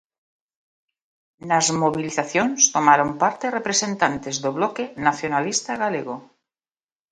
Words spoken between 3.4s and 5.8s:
representantes do Bloque Nacionalista